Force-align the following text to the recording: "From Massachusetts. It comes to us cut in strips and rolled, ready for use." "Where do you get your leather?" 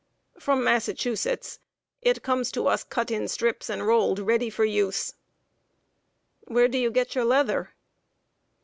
"From 0.39 0.63
Massachusetts. 0.63 1.59
It 2.01 2.23
comes 2.23 2.51
to 2.53 2.65
us 2.67 2.83
cut 2.83 3.11
in 3.11 3.27
strips 3.27 3.69
and 3.69 3.85
rolled, 3.85 4.17
ready 4.17 4.49
for 4.49 4.65
use." 4.65 5.13
"Where 6.47 6.67
do 6.67 6.79
you 6.79 6.89
get 6.89 7.13
your 7.13 7.25
leather?" 7.25 7.75